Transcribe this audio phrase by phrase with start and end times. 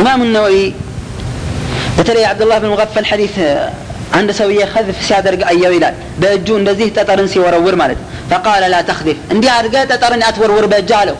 [0.00, 0.56] ኢማሙ ነወዊ
[1.96, 3.34] በተለይ አብዱላህ ብን ሙቀፈል ሐዲስ
[4.18, 8.00] አንድ ሰውዬ ከዝፍ ሲያደርግ አየው ይላል በእጁ እንደዚህ ጠጠርን ሲወረውር ማለት
[8.32, 11.18] ፈቃለ ላ ተክዚፍ እንዲህ አድርገ ጠጠርን አትወርውር በእጅ አለው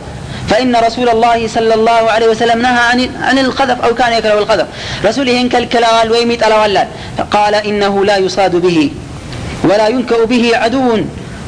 [0.49, 4.67] فإن رسول الله صلى الله عليه وسلم نهى عن عن القذف أو كان يكره القذف
[5.07, 6.87] رسول هن كالكلال ويميت الوالال
[7.17, 8.77] فقال إنه لا يصاد به
[9.69, 10.87] ولا ينكأ به عدو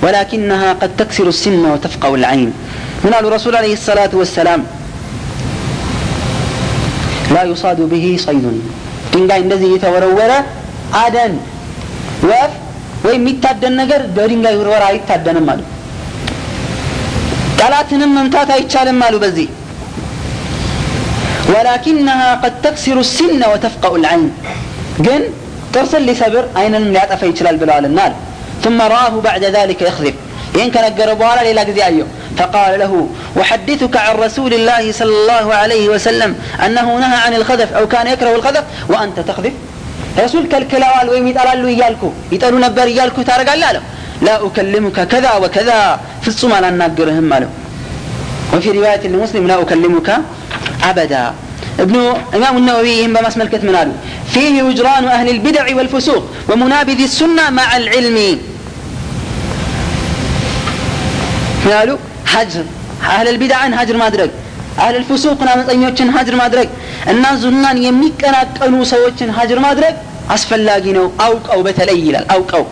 [0.03, 2.49] ولكنها قد تكسر السن وتفقع العين
[3.03, 4.59] من قال الرسول عليه الصلاة والسلام
[7.35, 8.45] لا يصاد به صيد
[9.13, 10.31] ድንጋይ እንደዚህ እየተወረወረ
[11.01, 11.33] አደን
[12.29, 12.53] ወፍ
[13.05, 15.61] ወይም የሚታደን ነገር በድንጋይ ውርወራ አይታደንም አሉ
[17.59, 19.47] ጠላትንም መምታት አይቻልም አሉ በዚህ
[21.53, 24.25] ولكنها قد تكسر السن وتفقع العين
[25.05, 25.21] ግን
[25.73, 28.13] ጥርስን ሊሰብር አይንንም ሊያጠፋ ይችላል ብለዋልና አለ
[28.63, 30.15] ثم رآه بعد ذلك يخذب
[30.55, 32.93] ይህን ከነገረ በኋላ ሌላ ጊዜ አየው فقال له
[33.41, 36.31] أحدثك عن رسول الله صلى الله عليه وسلم
[36.65, 39.53] أنه نهى عن الخذف أو كان يكره الخذف وأنت تخذف
[40.23, 43.83] رسول كالكلاوال ويم يطلالو እያልኩ ይጠሉ ነበር እያልኩ ታደርጋለህ አለው
[44.27, 45.79] لا أكلمك كذا وكذا
[46.21, 47.49] في الصوم على الناقرهم ماله
[48.53, 50.09] وفي رواية لمسلم لا أكلمك
[50.89, 51.23] أبدا
[51.79, 51.95] ابن
[52.37, 53.93] إمام النووي هم بمس ملكة من قالوا
[54.33, 58.17] فيه وجران أهل البدع والفسوق ومنابذ السنة مع العلم
[61.69, 61.97] قالوا
[62.32, 62.66] ሀጅር
[63.08, 64.30] አህለል ቢድዓን ሀጅር ማድረግ
[64.82, 66.68] አህለል ፍሱቅን አመፀኞችን ሀጅር ማድረግ
[67.12, 69.94] እና ዙናን የሚቀናቀኑ ሰዎችን ሀጅር ማድረግ
[70.34, 72.64] አስፈላጊ ነው። አውቀው በተለይ ይላል አውቀው።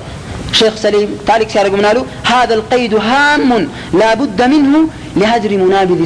[0.59, 1.98] ሼክ ሰሊም ታሪክ ሲያደርጉ ምናሉ
[2.31, 3.51] ሀذا القيد هام
[4.01, 4.11] لا
[4.45, 4.77] ሚንሁ منه
[5.20, 6.01] لهجر منابذ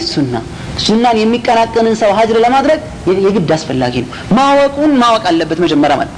[0.84, 2.81] ሱናን የሚቀናቀንን ሰው ሀጅር ለማድረግ
[3.27, 6.14] የግድ አስፈላጊ ነው። ማወቁን ማወቅ አለበት መጀመሪያ ማለት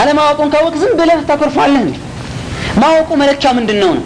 [0.00, 1.84] አለማወቁን ካወቅ ዝም ብለህ ታኮርፋለህ
[2.82, 4.04] ማወቁ መለኪያው ምንድን ነው ነው?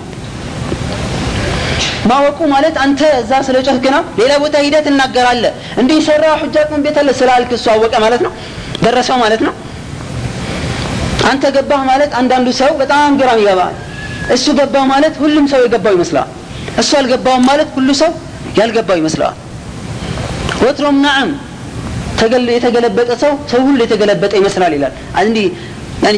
[2.10, 4.02] ማወቁ ማለት አንተ እዛ ስለ ጨህክ ነው?
[4.20, 8.32] ሌላ ቦታ ሂደህ ትናገራለህ። እንዲህ ሰራ ሁጃ ቅን ቤት ስላልክ እሱ አወቀ ማለት ነው?
[8.84, 9.54] ደረሰው ማለት ነው?
[11.30, 13.74] አንተ ገባህ ማለት አንዳንዱ ሰው በጣም ግራም ይገባል።
[14.34, 16.28] እሱ ገባው ማለት ሁሉም ሰው የገባው ይመስለዋል
[16.80, 18.10] እሱ አልገባውም ማለት ሁሉ ሰው
[18.58, 19.36] ያልገባው ይመስለዋል
[20.62, 21.30] ወትሮም ናዕም
[22.54, 25.46] የተገለበጠ ሰው ሰው ሁሉ የተገለበጠ ይመስላል ይላል። እንዲህ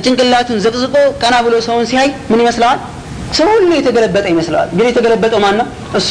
[0.04, 2.78] ጭንቅላቱን ዘቅዝቆ ቀና ብሎ ሰውን ሲያይ ምን ይመስለዋል
[3.37, 5.67] ሰው ሁሉ የተገለበጠ ይመስለዋል ግን የተገለበጠው ማን ነው
[5.99, 6.09] እሱ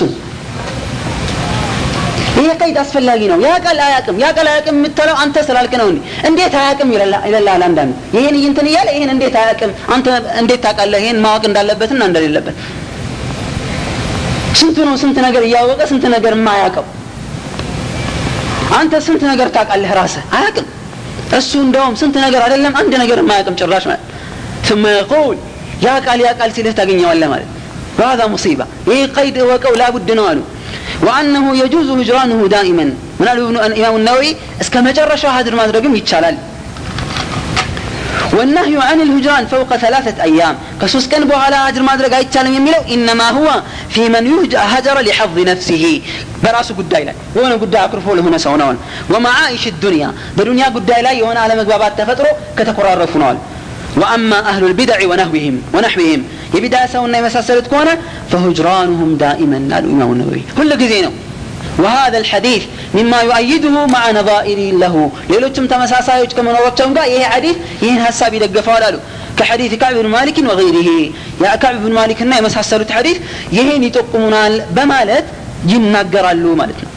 [2.39, 5.87] ይሄ ቀይድ አስፈላጊ ነው ያ ቃል አያቅም ያ ቃል አያቅም የምትለው አንተ ስላልክ ነው
[6.29, 10.07] እንዴት አያቅም ይላል አንዳንዱ ይሄን እንትን እያለ ይሄን እንዴት አያቅም አንተ
[10.43, 12.59] እንዴት ታውቃለህ ይሄን ማወቅ እንዳለበትና እንደሌለበት
[14.61, 16.87] ስንቱ ነው ስንት ነገር እያወቀ ስንት ነገር የማያውቀው
[18.79, 20.69] አንተ ስንት ነገር ታውቃለህ ራስህ አያቅም
[21.39, 24.05] እሱ እንደውም ስንት ነገር አይደለም አንድ ነገር የማያውቅም ጭራሽ ማለት
[24.69, 25.37] ثم يقول
[25.87, 27.51] ያ ቃል ያ ቃል ሲልህ ታገኘዋለህ ማለት
[27.99, 30.39] وهذا مصيبة ይህ ቀይድ እወቀው ላቡድ ነው አሉ
[31.07, 32.87] وأنه يجوز هجرانه دائما
[33.21, 34.31] من قالوا ابن الإمام النووي
[34.63, 36.37] اسك مجرشا هدر ما درقم يتشالال
[38.37, 42.81] والنهي عن الهجران فوق ثلاثة أيام كسوس كان بو على هجر ما درق يتشالم يميلو
[42.95, 43.49] إنما هو
[43.95, 44.25] في من
[44.73, 45.85] هجر لحظ نفسه
[46.43, 48.77] براسه قد لا وانا قد أكرفوا له هنا سونون
[49.13, 53.37] ومعايش الدنيا بالدنيا قد لا يوانا على مقبابات تفتروا كتقررفون
[53.97, 56.21] وأما أهل البدع ونحوهم ونحوهم
[56.55, 57.91] የቢዳ ሰውና የመሳሰሉት ከሆነ
[58.31, 61.13] فهجرانهم دائما قال الإمام النووي كل ጊዜነው
[61.83, 62.63] وهذا الحديث
[62.99, 64.95] مما يؤيده مع نظائر له
[65.33, 68.97] ሌሎችም ተመሳሳዮች ከመኖራቸውም ጋር ይሄ ሐዲስ ይህን ሀሳብ ይደግፈዋል አሉ
[69.39, 70.89] كحديث كعب بن مالك وغيره
[71.45, 73.17] يا كعب بن مالك እና የመሳሰሉት ሐዲስ
[73.57, 75.27] ይሄን ይጠቁሙናል በማለት
[75.73, 76.91] ይናገራሉ ማለት ነው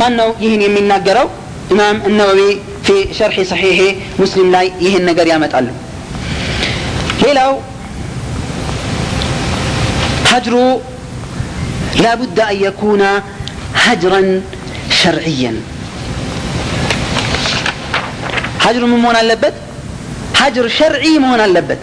[0.00, 1.26] ማን ነው ይህን የሚናገረው
[1.72, 2.40] ኢማም እነወዊ
[2.86, 3.80] ፊ ሸርሒ ሰሒሄ
[4.22, 5.68] ሙስሊም ላይ ይህን ነገር ያመጣሉ
[7.24, 7.52] ሌላው
[10.32, 10.54] هجر
[12.04, 13.02] لا بد أن يكون
[13.84, 14.20] هجرا
[15.00, 15.52] شرعيا
[18.64, 19.54] هجر من مون اللبت
[20.40, 21.78] هجر شرعي مون اللبت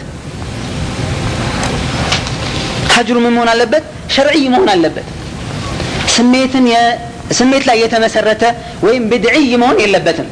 [2.96, 3.84] هجر من مون اللبت
[4.16, 5.08] شرعي مون اللبت
[6.16, 6.84] سميتن يا
[7.40, 8.44] سميت لا يتمسرت
[8.86, 10.28] وين بدعي مون يلبتن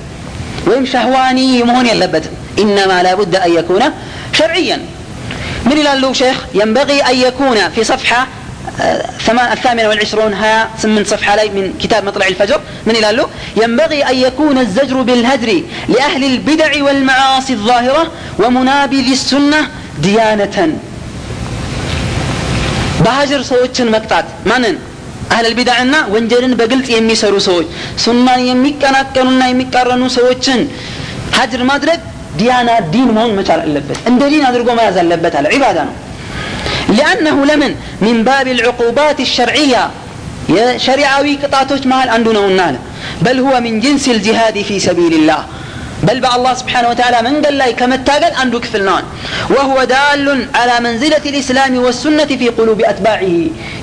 [0.66, 3.82] مون يلبتن إنما لا بد أن يكون
[4.32, 4.80] شرعيا.
[5.66, 8.26] من إلى له شيخ؟ ينبغي أن يكون في صفحة
[9.52, 12.60] الثامنة والعشرون ها من صفحة لي من كتاب مطلع الفجر.
[12.86, 13.28] من إلى له
[13.62, 19.68] ينبغي أن يكون الزجر بالهجر لأهل البدع والمعاصي الظاهرة ومنابذ السنة
[19.98, 20.78] ديانة.
[23.04, 24.78] بهجر سوتشن مقطعت منن
[25.32, 27.66] أهل البدع النا ونجرن بقلت يمي سرو سوي.
[28.04, 30.60] سنة يمي كانت كانونا يمي كارنو سوجن
[31.38, 32.00] هجر مدرك
[32.38, 33.96] ديانا دين مهون مشار اللبت.
[34.08, 35.84] إن دين ادرقو ما يزال اللبت على عبادة
[36.98, 37.72] لأنه لمن؟
[38.06, 39.82] من باب العقوبات الشرعية.
[40.56, 42.76] يا شريعة ويكتاتوش مال عندنا ونال
[43.22, 45.40] بل هو من جنس الجهاد في سبيل الله.
[46.02, 49.04] بل بقى الله سبحانه وتعالى من قال لي كما تاقل عنده كفل نان.
[49.50, 53.18] وهو دال على منزلة الإسلام والسنة في قلوب أتباعه.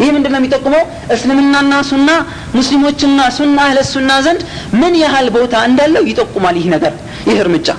[0.01, 0.81] إيه من دلنا ميتقمو
[1.11, 4.41] اسلمنا الناس سنة مسلموتنا سنة أهل السنة زند
[4.73, 6.93] من يهال بوتا عند الله يتقم عليه نقر
[7.27, 7.75] يهرمجا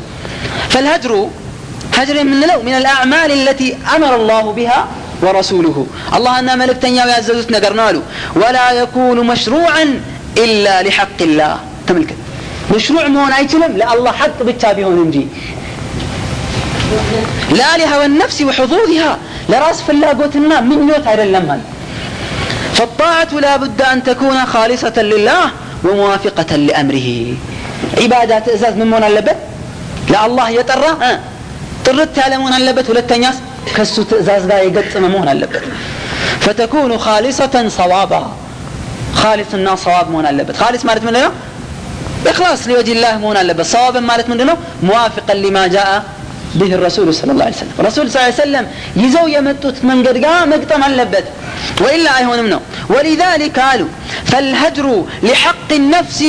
[0.72, 1.12] فالهجر
[1.98, 4.80] هجر من لو من الأعمال التي أمر الله بها
[5.22, 5.86] ورسوله
[6.16, 8.02] الله أنا ملك تنيا ويعززت نقرنا
[8.36, 9.84] ولا يكون مشروعا
[10.44, 11.52] إلا لحق الله
[11.88, 12.10] تملك
[12.74, 15.26] مشروع مون ايتلم لا الله حق بالتابي هون انجي
[17.50, 19.18] لالها والنفس وحظوظها.
[19.48, 21.62] لراس فلا قوتنا من نوت على اللمهن
[22.74, 25.50] فالطاعة لا بد أن تكون خالصة لله
[25.84, 27.34] وموافقة لأمره.
[28.02, 29.36] عبادة إزاز من مون اللبت
[30.08, 30.90] لا الله يطرى
[31.84, 33.34] طرت على مون اللبت ولا تنياس
[33.76, 35.62] كسو تأزاز لا يقدس مون اللبت
[36.40, 38.32] فتكون خالصة صوابا.
[39.14, 41.30] خالص الناس صواب مون اللبت خالص مارت من لنا
[42.26, 46.04] إخلاص لوجه الله مون لبس صوابا مالت من دونه موافقا لما جاء
[46.54, 47.72] به الرسول صلى الله عليه وسلم.
[47.78, 50.16] الرسول صلى الله عليه وسلم يزو يمتوت من قد
[50.52, 51.24] مقطم اللبت
[51.80, 53.88] وإلا أيهون منه ولذلك قالوا
[54.26, 56.20] فالهجر لحق النفس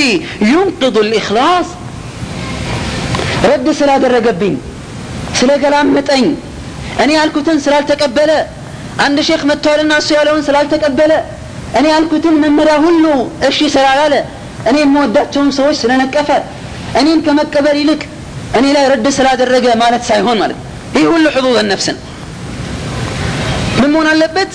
[0.41, 1.65] ينقض الإخلاص.
[3.53, 4.61] رد سلا درقبين
[5.33, 6.37] سلا كلام متأين
[7.03, 8.31] أني ألكتن سلا تقبل
[8.99, 11.11] عند شيخ متول الناس يالون سلا تقبل
[11.77, 14.23] أني ألكتن من مرا هلو أشي سلا
[14.67, 16.41] أني مودعتهم سويش كفر.
[16.99, 18.07] أني إنك مكبري لك
[18.55, 20.55] أني لا يرد سلا درجة مالت سايحون مالت
[20.95, 21.91] هي كل حظوظ النفس.
[23.83, 24.47] ممون اللبت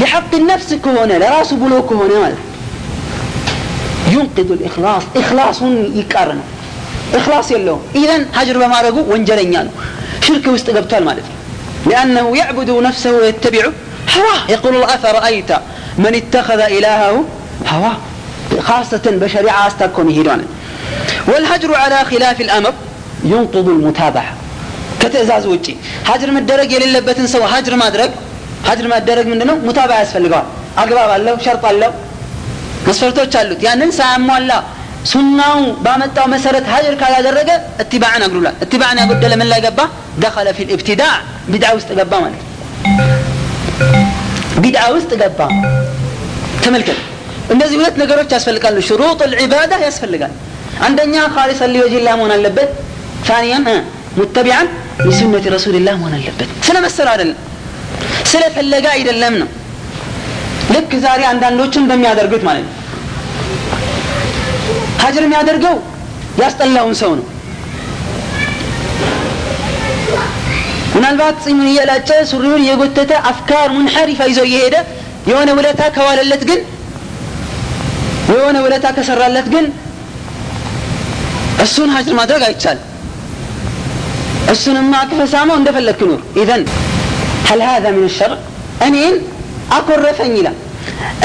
[0.00, 2.38] لحق النفس كونه لرأس بلوك كونه مالت
[4.10, 5.02] ينقذ الإخلاص.
[5.16, 5.62] إخلاص
[5.94, 6.42] يكارنه
[7.14, 7.78] إخلاص يلو.
[7.94, 9.70] إذن هجر بمارقو وانجلن يانو
[10.20, 11.24] شرك واستقبتها المالت
[11.86, 13.72] لأنه يعبد نفسه ويتبعه.
[14.16, 14.50] هواه.
[14.50, 15.52] يقول الأثر أيت
[15.98, 17.24] من اتخذ إلهه
[17.68, 17.96] هواه.
[18.61, 20.45] خاصة بشريعة أستكون هيدوانا
[21.29, 22.73] والهجر على خلاف الأمر
[23.23, 24.33] ينقض المتابعة
[25.01, 25.73] كتئزاز وجي
[26.09, 28.11] هجر مدرج የሌለበትን ሰው ሀጅር ማድረግ
[28.67, 30.47] ሀጅር ማደረግ ምንድነው ሙታባ ያስፈልገዋል
[30.81, 31.91] አግባብ አለው ሸርጥ አለው
[32.87, 34.51] መስፈርቶች አሉት ያንን ሳያሟላ
[35.11, 37.49] ሱናው ባመጣው መሰረት ሀጅር ካላደረገ
[37.83, 39.79] እትባዕን አግሩላል እትባዕን ያጎደለ ምን ላይ ገባ
[40.23, 41.13] ደኸለ ፊ ልእብትዳዕ
[41.51, 42.41] ቢድዓ ውስጥ ገባ ማለት
[44.63, 45.39] ቢድዓ ውስጥ ገባ
[46.65, 46.99] ተመልከት
[47.50, 50.32] እነዚህ ሁለት ነገሮች ያስፈልጋሉ። ሽሩጥ ልዕባዳ ያስፈልጋል።
[50.86, 52.70] አንደኛ ካሊሰ ሊወጅላ መሆን አለበት።
[53.28, 53.64] ታኒያን
[54.18, 54.68] ሙተቢዓን
[55.06, 57.38] የሱነት ረሱልላህ መሆን አለበት። ስለ መሰሉ አይደለም
[58.30, 59.48] ስለፈለገ አይደለም ነው።
[60.74, 62.76] ልክ ዛሬ አንዳንዶቹ በሚያደርጉት ማለት ነው።
[65.02, 65.76] ሀጅር የሚያደርገው
[66.42, 67.26] ያስጠላውን ሰው ነው።
[70.94, 74.76] ምናልባት ፂሙን እያላጨ ሱሪውን እየጎተተ አፍካር ሙንሐሪፋ ይዞ እየሄደ
[75.30, 76.60] የሆነ ውለታ ከዋለለት ግን
[78.31, 79.65] የሆነ ውለታ ከሰራለት ግን
[81.65, 82.83] እሱን ሀጅር ማድረግ አይቻልም
[84.53, 86.63] እሱንማ ከፈሳመው እንደፈለግክ ኑር ኢዘን
[87.49, 88.37] هل هذا من الشرع
[88.87, 89.15] እኔን
[89.77, 90.57] አኮረፈኝ ይላል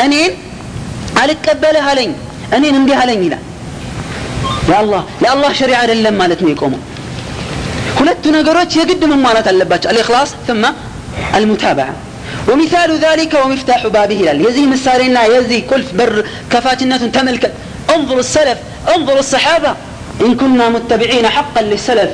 [0.05, 0.32] እኔን
[1.23, 2.11] አልቀበልህ አለኝ
[2.56, 3.43] እኔን እንዲህ አለኝ ይላል
[4.70, 6.81] የአላህ የአላህ ሸሪዓ አይደለም ማለት ነው የቆመው
[7.99, 10.62] ሁለቱ ነገሮች የግድ መሟላት አለባቸው አልእክላስ ثم
[11.38, 11.94] المتابعة
[12.50, 16.12] ومثال ذلك ومفتاح بابه ይላል የዚህ ምሳሌና የዚህ ቁልፍ በር
[16.52, 17.52] ከፋችነቱን ተመልከት
[17.88, 18.59] انظر السلف
[18.95, 19.71] انظر الصحابة
[20.25, 22.11] إن كنا متبعين حقا للسلف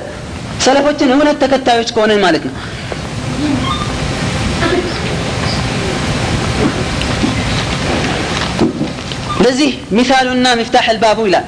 [0.64, 2.54] ሰለፎችን እውነት ተከታዮች ከሆነን ማለት ነው
[9.44, 11.46] ለዚህ ሚሳሉና ሚፍታሕ አልባቡ ይላል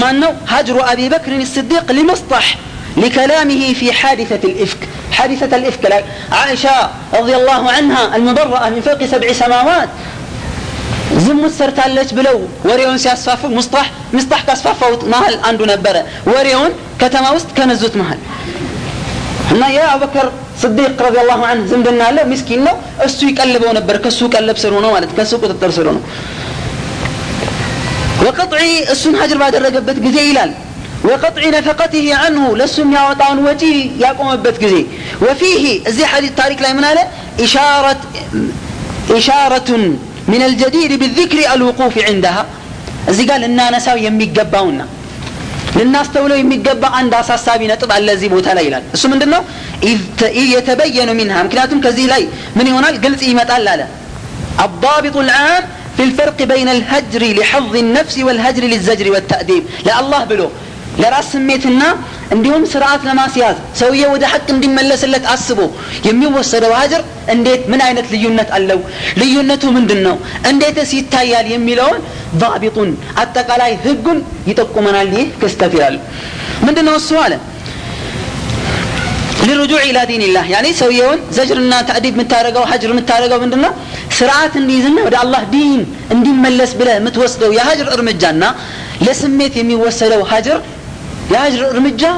[0.00, 2.46] ማን ነው ሀጅሩ አቢ በክርን ስዲቅ ሊመስጣሕ
[2.96, 4.82] لكلامه في حادثة الإفك
[5.18, 5.84] حادثة الإفك
[6.32, 6.76] عائشة
[7.14, 9.90] رضي الله عنها المبرأة من فوق سبع سماوات
[11.24, 12.36] ዝሙት ሰርታለች ብለው
[12.68, 15.96] ወሬውን ሲያስፋፉ ሙስጣህ ምስጣህ ካስፋፋውት መሀል አንዱ ነበረ
[16.32, 18.20] ወሬውን ከተማ ውስጥ ከነዙት መሀል
[19.54, 20.26] እና የአቡበከር
[20.62, 22.74] ስዲቅ ረዲየላሁ ዐንሁ ዝምድና አለ ምስኪን ነው
[23.06, 26.00] እሱ ይቀልበው ነበር ከሱ ቀለብ ስር ሆኖ ማለት ከሱ ቁጥጥር ስር ሆኖ
[28.26, 30.52] ወቅጥዒ እሱን ሀጅር ባደረገበት ጊዜ ይላል
[31.04, 34.82] وقطع نفقته عنه لسم يعطان وجي يقوم بتجزي
[35.24, 35.64] وفيه
[35.96, 36.84] زي حديث تاريخ لا من
[37.40, 38.00] إشارة
[39.10, 39.70] إشارة
[40.32, 42.44] من الجدير بالذكر الوقوف عندها
[43.10, 44.82] እዚህ ጋር ልናነሳው የሚገባውና
[45.78, 49.42] ልናስተውለው የሚገባ አንድ አሳሳቢ ነጥብ አለ እዚህ ቦታ ላይ ይላል እሱ ምንድን ነው
[50.54, 52.22] የተበየኑ ሚንሃ ምክንያቱም ከዚህ ላይ
[52.58, 53.82] ምን ይሆናል ግልጽ ይመጣል አለ
[54.66, 55.62] الضابط العام
[55.96, 60.48] في الفرق بين الهجر لحظ النفس والهجر للزجر والتأديب لا الله بلو
[61.01, 61.81] ለራስ ስሜትና
[62.35, 65.59] እንዲሁም ስርዓት ለማስያዝ ሰውዬ ወደ ሐቅ እንዲመለስለት አስቦ
[66.07, 67.01] የሚወሰደው አጅር
[67.35, 68.81] እንዴት ምን አይነት ልዩነት አለው
[69.21, 70.17] ልዩነቱ ምንድን ነው
[70.51, 71.99] እንዴትስ ይታያል የሚለውን
[72.43, 72.91] ዛቢጡን
[73.23, 74.19] አጠቃላይ ህጉን
[74.51, 75.97] ይጠቁመናል ይህ ክስተት ይላሉ
[76.67, 77.35] ምንድን ነው እሱ አለ
[79.47, 83.69] للرجوع إلى دين الله يعني سويون زجرنا تأديب متارقة وحجر متارقة ومندنا
[84.19, 85.81] سرعات انديزنا ودع الله دين
[86.13, 88.49] اندي ملس بلا متوسطه يا هاجر ارمجانا
[89.05, 90.57] لسميت يمي وسلو هاجر
[91.34, 92.12] يا هاجر ارمجا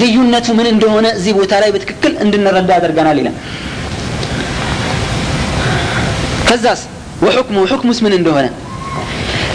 [0.00, 3.36] ልዩነቱ ምን እንደሆነ እዚህ ቦታ ላይ በትክክል እንድንረዳ ያደርገናል ይላል
[6.48, 6.80] ከዛስ
[7.26, 8.46] ወሑክሙ ሑክሙስ ምን እንደሆነ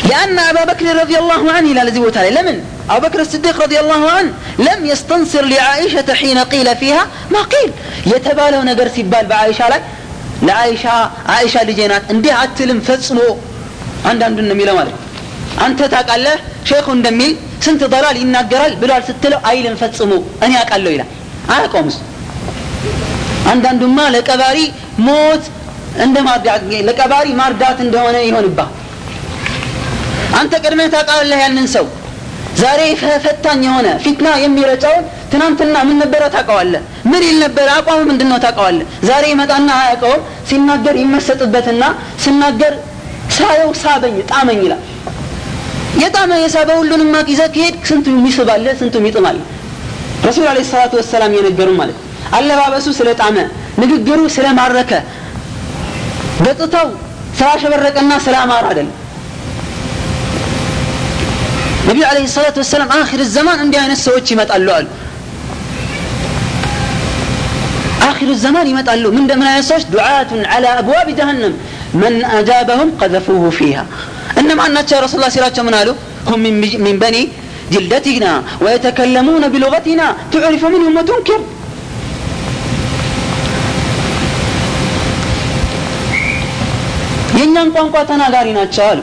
[0.09, 2.57] لأن أبا بكر رضي الله عنه إلى الذي وتعالى لمن
[2.93, 4.31] أبو بكر الصديق رضي الله عنه
[4.67, 7.69] لم يستنصر لعائشة حين قيل فيها ما قيل
[8.13, 9.83] يتبالو نقر سيبال بعائشة لك
[10.47, 10.95] لعائشة
[11.33, 13.27] عائشة لجينات اندي عتلم فتصمو
[14.09, 14.95] عند عند النميلة مالك
[15.64, 16.36] አንተ ታውቃለህ?
[16.68, 17.32] ሼኹ እንደሚል
[17.64, 20.12] ስንት ደላል ይናገራል ብሏል ስትለው አይልም ፈጽሞ።
[20.44, 21.10] እኔ አውቃለሁ ይላል።
[21.52, 21.96] አያውቀውምስ?
[23.52, 24.58] አንዳንዱማ ለቀባሪ
[25.06, 25.44] ሞት
[26.04, 26.16] እንደ
[26.88, 28.58] ለቀባሪ ማርዳት እንደሆነ ይሆንባ
[30.38, 31.86] አንተ ቀድመህ ታውቃለህ ያንን ሰው?
[32.60, 32.80] ዛሬ
[33.24, 36.80] ፈታኝ የሆነ ፊትና የሚረጫውን ትናንትና ምን ነበረ ታውቀዋለህ?
[37.10, 38.86] ምን ይል ነበረ አቋሙ ምንድን ነው ታውቀዋለህ?
[39.08, 40.20] ዛሬ ይመጣና አያውቀውም?
[40.50, 41.82] ሲናገር ይመሰጥበትና
[42.24, 42.74] ሲናገር
[43.36, 44.82] ሳየው ሳበኝ ጣመኝ ይላል።
[46.03, 49.37] የጣመ የሳበ ሁሉንም ማቅ ይዘህ ከሄድ ስንቱ ይስባለ ስንቱ ይጥማል
[50.27, 51.97] ረሱል አለ ሰላቱ ወሰላም የነገሩ ማለት
[52.37, 53.37] አለባበሱ ስለ ጣመ
[53.81, 54.91] ንግግሩ ስለ ማረከ
[56.45, 56.87] ገጽታው
[57.39, 58.97] ስላሸበረቀና ስለ አማር አይደለም
[61.87, 64.87] ነቢዩ አለ ሰላቱ ወሰላም አክር ዘማን እንዲህ አይነት ሰዎች ይመጣሉ አሉ
[68.11, 71.53] آخر الزمان يمتقلوا من من يسوش دعاة على أبواب جهنم
[71.93, 73.85] من أجابهم قذفوه فيها
[74.36, 75.88] እነማን ናቸው ረሱላ ሲላቸው ምን አሉ
[76.28, 76.42] ሁም
[76.84, 77.16] ሚን በኒ
[77.74, 78.26] ጅልደቲና
[78.64, 80.02] ወየተከለሙነ ቢሉቀቲና
[80.32, 81.40] ትዕሪፉ ምንሁም ወቱንኪር
[87.38, 89.00] የእኛን ቋንቋ ተናጋሪ ናቸው አሉ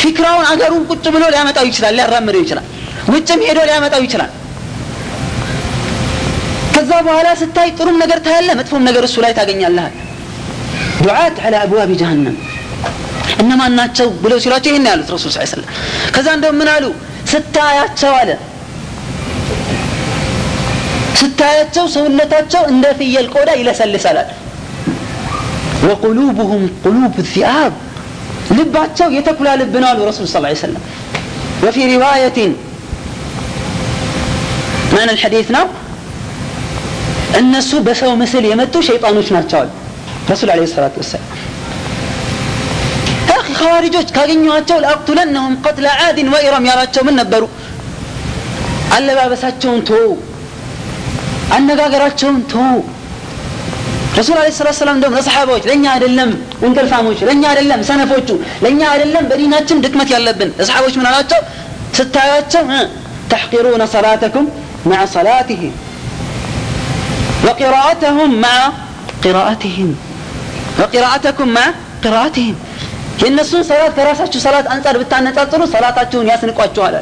[0.00, 2.66] ፊክራውን አገሩን ቁጭ ብሎ ሊያመጣው ይችላል ሊያራምደው ይችላል
[3.12, 4.30] ውጭም ሄዶ ሊያመጣው ይችላል
[6.74, 9.94] ከዛ በኋላ ስታይ ጥሩም ነገር ታያለ መጥፎም ነገር እሱ ላይ ታገኛለሃል
[11.04, 12.36] ዱዓት አላ አብዋብ ጀሃነም
[13.42, 15.68] እነማን ናቸው ብለው ሲሏቸው ይህን ያሉት ረሱል ስ ስለም
[16.14, 16.84] ከዛ እንደውም ምን አሉ
[17.32, 18.30] ስታያቸው አለ
[21.20, 24.28] ስታያቸው ሰውነታቸው እንደ ፍየል ቆዳ ይለሰልሳላል
[25.88, 27.72] ወቁሉብሁም ቁሉብ ዚአብ
[28.58, 30.82] ልባቸው የተኩላ ልብ ነው አሉ ረሱል ስ ስለም
[31.64, 32.52] ወፊ ሪዋየትን
[34.94, 35.66] ማን ልሐዲት ነው
[37.40, 39.70] እነሱ በሰው ምስል የመጡ ሸይጣኖች ናቸው አሉ
[40.32, 41.30] ረሱል ለ ሰላት ወሰላም
[43.63, 47.43] አኺ ኸዋሪጆች ካገኘኋቸው ለአቅቱለነሁም ቀትለ ዓድን ወኢረም ያላቸው ምን ነበሩ
[48.95, 49.93] አለባበሳቸውን ቶ
[51.57, 52.55] አነጋገራቸውን ቶ
[54.19, 56.29] ረሱል አለ ሰላት ሰላም እንደውም ለሰሓባዎች ለእኛ አይደለም
[56.67, 58.29] እንቅልፋሞች ለእኛ አይደለም ሰነፎቹ
[58.63, 61.41] ለእኛ አይደለም በዲናችን ድክመት ያለብን ለሰሓቦች ምን አላቸው
[61.99, 62.65] ስታያቸው
[63.33, 64.47] ተሕቂሩነ ሰላተኩም
[64.85, 65.73] مع صلاتهم
[67.45, 68.57] وقراءتهم مع
[69.25, 69.89] قراءتهم
[70.79, 71.65] وقراءتكم مع
[72.03, 72.55] قراءتهم
[73.21, 76.95] የእነሱን ሰላት ከራሳችሁ ሰላት አንጻር ብታነጻጽሩ ሰላታችሁን ያስንቋችኋል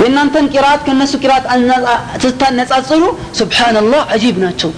[0.00, 1.46] የእናንተን ቂራአት ከእነሱ ቂራአት
[2.24, 3.02] ስታነጻጽሩ
[3.40, 4.70] ስብሓንላህ አጂብ ናቸው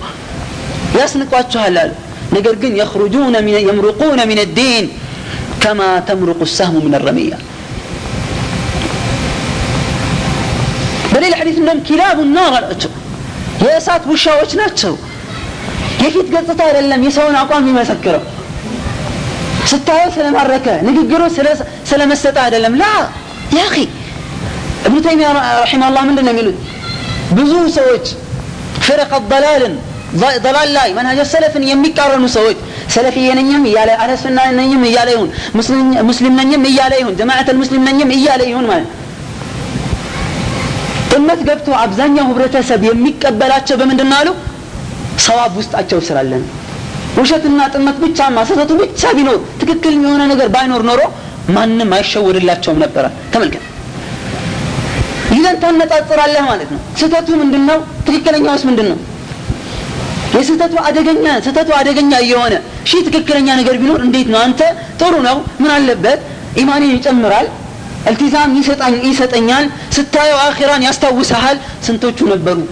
[0.99, 1.93] ያስንቋችኋል አሉ
[2.37, 4.87] ነገር ግን የኽሩጁነ የምሩቁነ ምን ዲን
[5.62, 7.35] ከማ ተምሩቁ ሰህሙ ምን ረሚያ
[11.12, 12.93] በሌላ ሐዲስ እንደም ኪላቡ ናር አላቸው
[13.62, 14.95] የእሳት ውሻዎች ናቸው
[16.05, 18.23] የፊት ገጽታ አይደለም የሰውን አቋም የሚመሰክረው
[19.70, 21.22] ስታየው ስለማረከ ንግግሩ
[21.90, 22.86] ስለመሰጠ አይደለም። ላ
[23.58, 23.64] ያ
[24.88, 25.28] እብኑ ተይሚያ
[25.60, 26.58] ረሒማላህ ምንድን ነው የሚሉት?
[27.38, 28.06] ብዙ ሰዎች
[28.86, 29.74] ፍረቀ ደላልን
[30.46, 32.58] ደላል ላይ መንሀጀ ሰለፍን የሚቃረኑ ሰዎች
[32.94, 35.30] ሰለፊየ ነኝም እያለ አለሱና ነኝም እያለ ይሁን
[36.10, 38.88] ሙስሊም ነኝም እያለ ይሁን ጀማዓት ሙስሊም ነኝም እያለ ይሁን ማለት
[41.12, 44.28] ጥመት ገብቶ አብዛኛው ህብረተሰብ የሚቀበላቸው በምንድን አሉ?
[45.28, 46.50] ሰዋብ ውስጣቸው ስላለ ነው
[47.20, 51.02] ውሸትና ጥመት ብቻማ ስህተቱ ብቻ ቢኖር ትክክል የሆነ ነገር ባይኖር ኖሮ
[51.56, 53.64] ማንም አይሸወድላቸውም ነበረ። ተመልከት።
[55.36, 57.80] ይዘን ታነጻጽራለህ ማለት ነው። ስህተቱ ምንድነው?
[58.08, 59.00] ትክክለኛውስ ምንድን ነው
[60.36, 62.54] የስህተቱ አደገኛ ስህተቱ አደገኛ እየሆነ
[62.90, 64.40] ሺህ ትክክለኛ ነገር ቢኖር እንዴት ነው?
[64.46, 64.60] አንተ
[65.02, 66.20] ጥሩ ነው ምን አለበት?
[66.62, 67.48] ኢማኔን ይጨምራል
[68.10, 69.66] እልቲዛም يسطن يسطنيان
[69.98, 72.64] ستايو اخيرا يستوسحال سنتوچو نبرو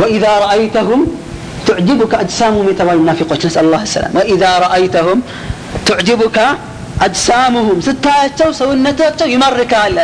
[0.00, 1.00] واذا رايتهم
[1.67, 5.17] تعجبك أجسامهم يتبعوا المنافقون نسأل الله السلام وإذا رأيتهم
[5.89, 6.37] تعجبك
[7.07, 9.95] أجسامهم ስታያቸው ሰውነታቸው ይማርካል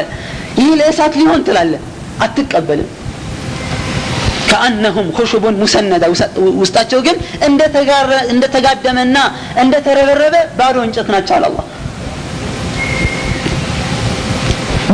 [0.59, 1.73] ይህ ለእሳት ሊሆን ትላለ
[2.25, 2.89] አትቀበልም
[4.49, 6.03] ከአነሁም ሁሹቡን ሙሰነዳ
[6.61, 7.17] ውስጣቸው ግን
[8.31, 9.17] እንደተጋደመና
[9.63, 11.65] እንደተረበረበ ባዶ እንጨት ናቸው አለ አላህ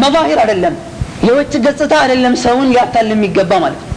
[0.03, 0.75] መዛሂር አይደለም
[1.27, 3.89] የውጭ ገጽታ አይደለም ሰውን ሊያታል የሚገባ ማለት ነው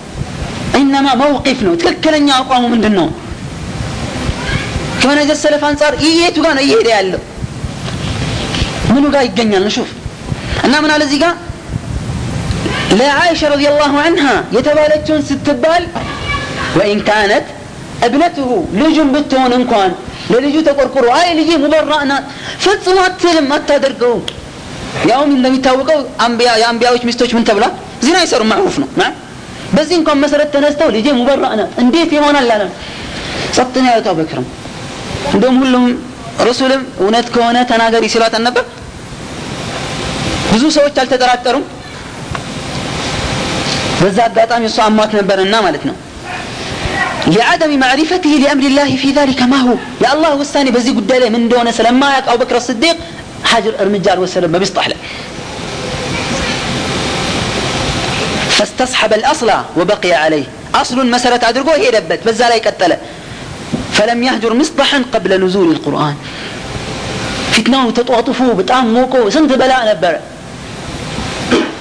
[0.80, 3.08] ኢነማ መውቂፍ ነው ትክክለኛ አቋሙ ምንድን ነው
[5.00, 7.20] ከመነጀ ሰለፍ አንጻር የቱ ጋር ነው እየሄደ ያለው
[8.90, 9.90] ምኑ ጋር ይገኛል ንሹፍ
[10.66, 11.34] እና ምን አለ እዚህ ጋር
[12.98, 14.26] ለዓይሻ ረዲየላሁ አንሃ
[14.56, 15.84] የተባለችውን ስትባል
[16.78, 17.46] ወኢን ካነት
[18.06, 18.48] እብነትሁ
[18.80, 19.90] ልጁን ብትሆን እንኳን
[20.32, 22.24] ለልጁ ተቆርቁሮ አይ ልጄ ሙበራእ ናት
[22.64, 24.22] ፈጽሞ አትልም አታደርገውም
[25.10, 26.00] ያውም እንደሚታወቀው
[26.60, 27.72] የአንቢያዎች ሚስቶች ምን ተብሏል
[28.04, 28.88] ዚና አይሰሩም ማዕሩፍ ነው
[29.76, 32.62] በዚህ እንኳን መሰረት ተነስተው ልጄ ሙበራእ ናት እንዴት ይሆናል አለ
[33.56, 34.46] ጸጥን ያሉት አቡበክርም
[35.34, 35.84] እንደውም ሁሉም
[36.48, 38.64] ረሱልም እውነት ከሆነ ተናገሪ ሲሏት ነበር
[40.52, 41.64] ብዙ ሰዎች አልተጠራጠሩም
[44.00, 45.96] በዛ አጋጣሚ እሷ አሟት ነበርና ማለት ነው
[47.36, 49.74] لعدم معرفته لأمر الله في ذلك ما هو
[50.04, 52.96] يا الله وساني بزي قد لي من دون سلام ما أبو بكر الصديق
[53.50, 54.96] حجر الرجال والسلام ما بيصطح له
[58.60, 62.98] فاستصحب الأصل وبقي عليه أصل مسألة أدرقوه هي دبت بس لا يقتله
[63.96, 66.16] فلم يهجر مصطحا قبل نزول القرآن
[67.54, 70.14] فتناه تطوطفوا بتعم موكو سنت بلاء نبر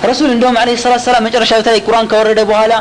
[0.10, 2.74] ረሱል እንደውም አለ ሰላት ሰላም መጨረሻ ላይ ቁርአን ከወረደ በኋላ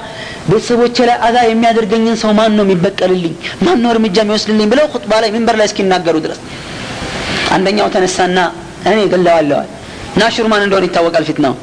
[0.48, 3.34] ቤተሰቦቼ ላይ አዛ የሚያደርገኝን ሰው ማን ነው የሚበቀልልኝ
[3.66, 6.40] ማን ነው እርምጃ የሚወስድልኝ ብለው ኹጥባ ላይ ሚንበር ላይ እስኪናገሩ ድረስ
[7.56, 8.38] አንደኛው ተነሳና
[8.90, 9.68] እኔ ገለዋለዋል
[10.22, 11.54] ናሽሩ ማን እንደሆነ ይታወቃል ፊትናው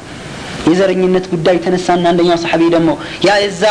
[0.70, 2.90] የዘረኝነት ጉዳይ ተነሳና አንደኛው ሰሐቢ ደግሞ
[3.26, 3.62] ያ እዛ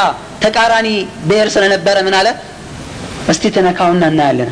[0.45, 0.87] ተቃራኒ
[1.29, 2.29] ብሔር ስለነበረ ምን አለ
[3.33, 4.51] እስቲ ተነካውና እናያለን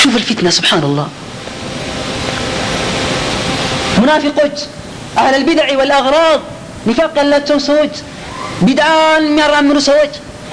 [0.00, 1.06] شوف الفتنة سبحان الله
[4.00, 4.56] ሙናፊቆች
[5.20, 6.40] አህለ ልቢድዕ ወልአግራብ
[6.88, 7.94] ኒፋቅ ያላቸው ሰዎች
[8.66, 10.12] ቢድዓን የሚያራምዱ ሰዎች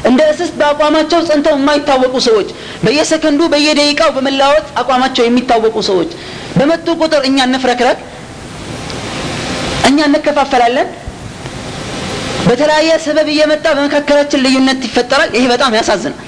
[0.09, 2.47] እንደ እስስት በአቋማቸው ጸንተው የማይታወቁ ሰዎች
[2.83, 6.11] በየሰከንዱ በየደቂቃው በመላወጥ አቋማቸው የሚታወቁ ሰዎች
[6.57, 7.99] በመጡ ቁጥር እኛ እንፍረክረክ
[9.88, 10.88] እኛ እንከፋፈላለን
[12.46, 16.22] በተለያየ ሰበብ እየመጣ በመካከላችን ልዩነት ይፈጠራል ይሄ በጣም ያሳዝናል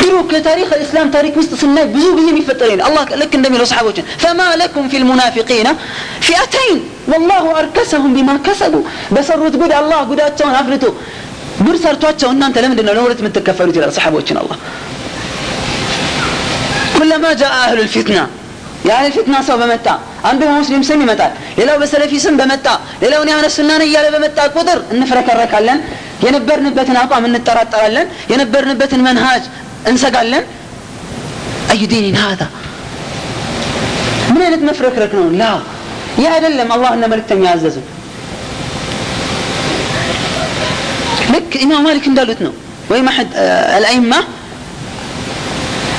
[0.00, 4.40] ድሮ ከታሪክ እስላም ታሪክ ውስጥ ስናይ ብዙ ጊዜ የሚፈጠር ይል አላህ ልክ እንደሚለው ሰሓቦችን ፈማ
[4.60, 5.68] ለኩም ፊ ልሙናፊቂና
[6.26, 6.78] ፊአተይን
[7.12, 8.74] ወላሁ አርከሰሁም ቢማ ከሰቡ
[9.14, 10.84] በሰሩት ጉድ አላህ ጉዳቸውን አፍርቶ
[11.60, 14.58] ጉድ ሰርቷቸው እናንተ ለምንድን ነው ለሁለት የምትከፈሉት ይላል ሰሓቦችን አላህ
[16.96, 18.18] ኩለማ ጃአ አህሉ ልፊትና
[18.87, 19.87] የአህል ፊትና ሰው በመጣ
[20.29, 22.67] አንዱ በሙስሊም ስም ይመጣል ሌላው በሰለፊ ስም በመጣ
[23.03, 25.79] ሌላውን ያህነ ሱናን እያለ በመጣ ቁጥር እንፍረከረካለን
[26.25, 29.45] የነበርንበትን አቋም እንጠራጠራለን የነበርንበትን መንሃጅ
[29.91, 30.43] እንሰጋለን
[31.73, 32.41] አዩ ዲኒን ሀዛ
[34.33, 35.45] ምን አይነት መፍረክረክ ነው ላ
[36.19, 37.77] ይህ አይደለም አላህና መልክተኛ ያዘዙ
[41.33, 42.53] ልክ ኢማም ማሊክ እንዳሉት ነው
[42.91, 43.31] ወይም አሐድ
[43.77, 44.13] አልአይማ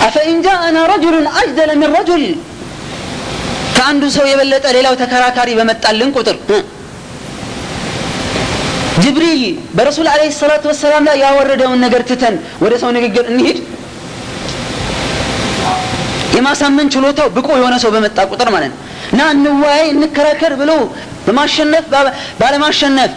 [0.07, 2.25] አፈኢን ጃአና ረጁሉን አጅደለ ምን ረጁል
[3.78, 6.38] ከአንዱ ሰው የበለጠ ሌላው ተከራካሪ በመጣልን ቁጥር
[9.04, 9.42] ጅብሪል
[9.78, 13.58] በረሱል አለ ሰላቱ ወሰላም ላይ ያወረደውን ነገር ትተን ወደ ሰው ንግግር እንሂድ።
[16.38, 18.80] የማሳመን ችሎታው ብቁ የሆነ ሰው በመጣ ቁጥር ማለት ነው።
[19.13, 20.72] እና እንወያይ እንከራከር ብሎ
[21.28, 21.86] በማሸነፍ
[22.42, 23.13] ባለማሸነፍ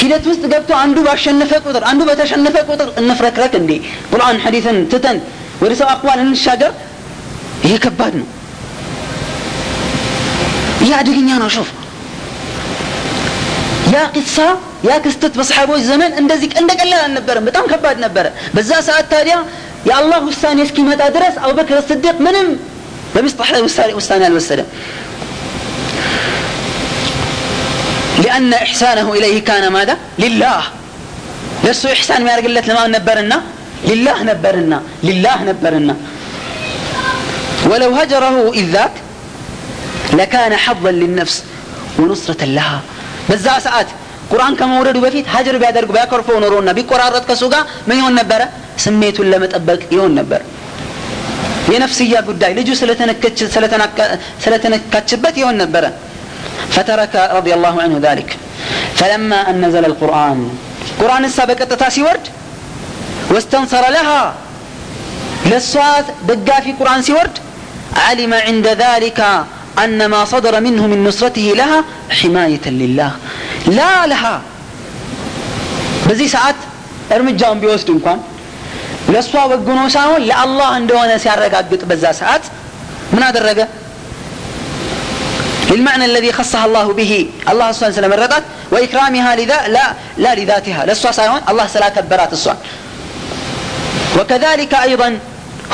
[0.00, 3.70] ሂደት ውስጥ ገብቶ አንዱ ባሸነፈ ቁጥር አንዱ በተሸነፈ ቁጥር እንፍረክረክ እንዴ
[4.10, 5.16] ቁርአን ሐዲትን ትተን
[5.62, 6.72] ወደ ሰው አቅዋል እንሻገር።
[7.64, 8.26] ይሄ ከባድ ነው
[10.87, 11.69] ይህ አደገኛ ነው ሹፍ
[13.93, 14.37] ያ ቂሳ
[14.87, 19.35] ያ ክስተት በሰሓቦች ዘመን እንደዚህ እንደ ቀላል አልነበረም በጣም ከባድ ነበረ በዛ ሰዓት ታዲያ
[19.89, 22.47] የአላህ ውሳኔ እስኪመጣ ድረስ አቡበክር ስዲቅ ምንም
[23.15, 23.63] በሚስጣሕ ላይ
[23.99, 24.69] ውሳኔ አልወሰደም
[28.23, 30.61] لأن إحسانه إليه كان ماذا؟ لله
[31.63, 33.37] لسه إحسان ما يرجلت لما نبرنا
[33.91, 35.95] لله نبرنا لله نبرنا
[37.69, 38.95] ولو هجره إذ ذاك
[40.19, 41.35] لكان حظا للنفس
[41.99, 42.79] ونصرة لها
[43.29, 43.89] በዛ ሰዓት
[44.31, 48.41] ቁርአን ከመውረዱ በፊት ሀጅር ቢያደርጉ ቢያኮርፈው ኖሮና ቢቆራረጥ ከሱ ጋር ምን ይሆን ነበረ
[48.83, 50.41] ስሜቱን ለመጠበቅ ይሆን ነበር
[51.73, 52.69] የነፍስያ ጉዳይ ልጁ
[54.45, 55.85] ስለተነካችበት ይሆን ነበረ
[56.75, 58.29] فترك رضي الله عنه ذلك
[58.99, 60.39] فلما أن نزل القرآن
[61.01, 62.25] قرآن السابق التتاسي ورد
[63.33, 64.23] واستنصر لها
[65.45, 67.35] للصوات دقا في قرآن سورد
[68.05, 69.19] علم عند ذلك
[69.83, 71.79] أن ما صدر منه من نصرته لها
[72.19, 73.11] حماية لله
[73.79, 74.35] لا لها
[76.07, 76.57] በዚህ ሰዓት
[77.15, 78.19] እርምጃውን ቢወስድ እንኳን
[79.13, 82.43] ለእሷ ወግኖ ሳይሆን ለአላህ እንደሆነ ሲያረጋግጥ በዛ ሰዓት
[83.13, 83.59] ምን አደረገ
[85.71, 87.11] للمعنى الذي خصها الله به
[87.51, 89.85] الله سبحانه وتعالى مرضت وإكرامها لذا لا
[90.23, 92.57] لا لذاتها لسوا سايون الله سلا كبرات السؤال
[94.17, 95.09] وكذلك أيضا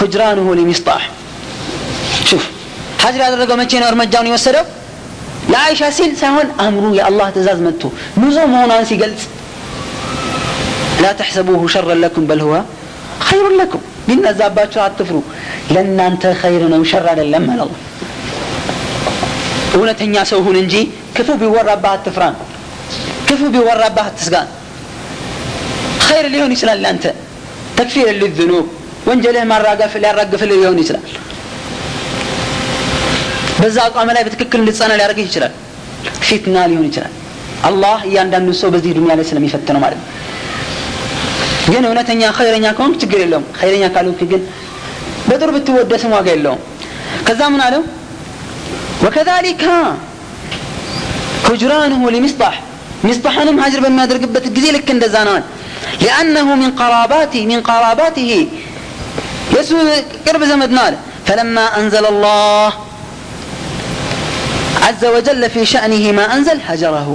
[0.01, 1.22] هجرانه لمصطاح شوف
[3.04, 4.64] ሀጅር ያደረገው መቼ ነው እርምጃውን የወሰደው?
[5.52, 7.82] ለአይሻ ሲል ሳይሆን አምሩ የአላህ ትእዛዝ መጥቶ
[8.20, 9.22] ንዞ መሆኗን ሲገልጽ
[11.02, 12.54] ላ ተሕሰቡሁ ሸረን ለኩም በል ሁዋ
[13.26, 15.16] ኸይሩን ለኩም። ቢነዛባችሁ አትፍሩ።
[15.74, 17.60] ለእናንተ ኸይር ነው ሸር አይደለም አለ
[19.76, 20.74] እውነተኛ ሰው ሁን እንጂ
[21.16, 22.24] ክፉ ቢወራባህ አትፍራ
[23.28, 24.34] ክፉ ቢወራባህ አትስጋ
[26.06, 27.04] ኸይር ሊሆን ይችላል ለአንተ
[27.78, 28.66] ተክፊር ልዝኑብ
[29.08, 31.04] ወንጀልህ ማራገፍ ሊያራግፍልህ ሊሆን ይችላል።
[33.58, 35.52] በዛ አቋም ላይ በትክክል እንድጸና ሊያደርግ ይችላል
[36.26, 37.12] ፊትና ሊሆን ይችላል
[37.68, 40.08] አላህ እያንዳንዱ ሰው በዚህ ዱኒያ ላይ ስለሚፈትነው ማለት ነው
[41.68, 44.42] ግን እውነተኛ ኸይረኛ ከሆንክ ችግር የለውም ኸይረኛ ካልሆንክ ግን
[45.28, 46.60] በጥሩ ብትወደስም ዋጋ የለውም
[47.26, 47.82] ከዛ ምን አለው
[49.04, 49.64] ወከዛሊካ
[51.48, 52.54] ሁጅራንሁ ሊሚስጣሕ
[53.08, 55.42] ሚስጣሕንም ሀጅር በሚያደርግበት ጊዜ ልክ እንደዛ ነዋል
[56.02, 58.28] ሊአነሁ ሚን ቀራባት ሚን ቀራባትህ
[59.54, 59.70] የእሱ
[60.26, 60.94] ቅርብ ዘመድ ነው አለ
[61.26, 62.70] ፈለማ አንዘለ አላህ
[64.85, 67.07] عز وجل في شأنه ما أنزل هجره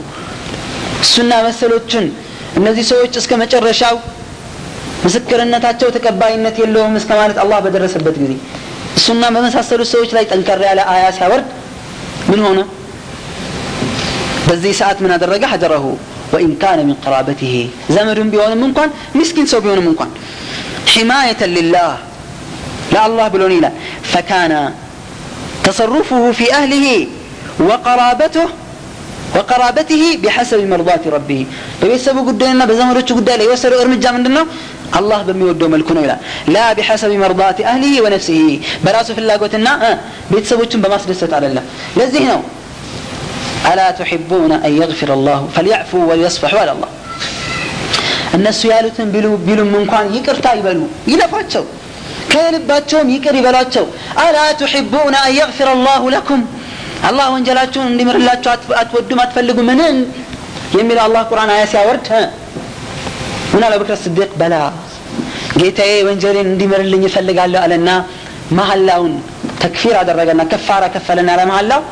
[1.05, 2.05] السنة መሰሎችን
[2.59, 3.97] እነዚህ ሰዎች እስከ መጨረሻው
[5.05, 8.33] ምስክርነታቸው ተቀባይነት የለውም እስከ ማለት አላህ በደረሰበት ጊዜ
[8.99, 11.47] እሱና በመሳሰሉት ሰዎች ላይ ጠንከር ያለ አያ ሲያወርድ
[12.31, 12.61] ምን ሆነ
[14.49, 15.85] በዚህ ሰዓት ምን አደረገ ሀጀረሁ
[16.35, 17.53] ወኢን ካነ ሚን ቀራበትህ
[17.97, 20.11] ዘመዱን ቢሆንም እንኳን ምስኪን ሰው ቢሆንም እንኳን
[20.95, 21.91] ሒማየተን ሊላህ
[22.95, 23.77] ለአላህ ብሎን ይላል
[24.13, 24.55] ፈካነ
[25.65, 26.87] تصرفه في أهله
[27.61, 28.47] وقرابته
[29.37, 31.41] وقرابته بحسب مرضاة ربه
[31.81, 34.45] በቤተሰቡ ጉዳይና በዘመዶቹ ጉዳይ ላይ የወሰደው እርምጃ ምንድን ነው
[34.99, 36.21] አላህ በሚወደው መልኩ ነው ይላል
[36.55, 38.43] ላ ቢሐሰብ መርዳት አህሊህ ወነፍሲህ
[38.85, 39.69] በራሱ ፍላጎትና
[40.33, 41.65] ቤተሰቦቹን በማስደሰት አይደለም
[41.99, 42.41] ለዚህ ነው
[43.71, 46.91] አላ ትሕቡነ አን የግፊር አላሁ ፈልያዕፉ ወሊየስፈሑ አለ አላህ
[48.39, 50.81] እነሱ ያሉትን ቢሉ ቢሉም እንኳን ይቅርታ ይበሉ
[51.13, 51.65] ይለፏቸው
[52.33, 53.85] ከልባቸውም ይቅር ይበሏቸው
[54.25, 56.41] አላ ትሕቡነ አን የግፊር አላሁ ለኩም
[57.09, 59.97] አላህ ወንጀላችሁን እንዲምርላችሁ አትወዱም አትፈልጉ ምንን
[60.79, 62.07] የሚለው አላህ ቁርአን አያ ሲያወርድ
[63.55, 64.55] ምን አለ አቡበክር ስዲቅ በላ
[65.61, 67.91] ጌታዬ ወንጀሌን እንዲምርልኝ እፈልጋለሁ አለና
[68.59, 69.13] መሀላውን
[69.63, 71.83] ተክፊር አደረገና ከፋራ ከፈለና ያለ መሀላው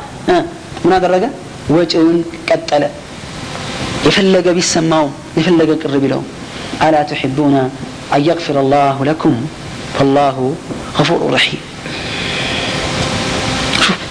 [0.83, 1.25] ምን አደረገ
[1.75, 2.17] ወጪውን
[2.49, 2.83] ቀጠለ
[4.07, 5.05] የፈለገ ቢሰማው
[5.39, 6.21] የፈለገ ቅር ቢለው
[6.85, 7.55] አላ ትሕቡነ
[8.15, 9.35] አን የግፊር አላሁ ለኩም
[9.97, 10.37] ወላሁ
[10.97, 11.61] ገፉሩ ረሒም